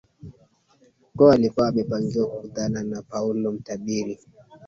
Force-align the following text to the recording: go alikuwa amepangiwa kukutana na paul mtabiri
go 1.15 1.31
alikuwa 1.31 1.67
amepangiwa 1.67 2.27
kukutana 2.27 2.83
na 2.83 3.01
paul 3.01 3.53
mtabiri 3.53 4.19